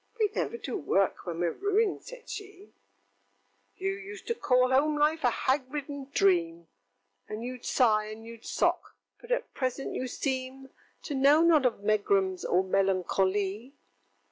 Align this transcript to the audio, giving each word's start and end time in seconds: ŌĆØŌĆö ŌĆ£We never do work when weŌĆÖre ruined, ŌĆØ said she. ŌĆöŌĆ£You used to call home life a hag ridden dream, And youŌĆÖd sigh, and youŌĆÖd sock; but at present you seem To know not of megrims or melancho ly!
ŌĆØŌĆö 0.19 0.29
ŌĆ£We 0.31 0.35
never 0.35 0.57
do 0.57 0.77
work 0.79 1.25
when 1.27 1.35
weŌĆÖre 1.37 1.61
ruined, 1.61 1.99
ŌĆØ 1.99 2.03
said 2.03 2.27
she. 2.27 2.73
ŌĆöŌĆ£You 3.79 4.03
used 4.03 4.25
to 4.25 4.33
call 4.33 4.71
home 4.71 4.97
life 4.97 5.23
a 5.23 5.29
hag 5.29 5.71
ridden 5.71 6.09
dream, 6.11 6.67
And 7.29 7.43
youŌĆÖd 7.43 7.65
sigh, 7.65 8.05
and 8.05 8.25
youŌĆÖd 8.25 8.43
sock; 8.43 8.95
but 9.19 9.31
at 9.31 9.53
present 9.53 9.93
you 9.93 10.07
seem 10.07 10.71
To 11.03 11.13
know 11.13 11.43
not 11.43 11.67
of 11.67 11.83
megrims 11.83 12.43
or 12.43 12.63
melancho 12.63 13.31
ly! 13.31 13.73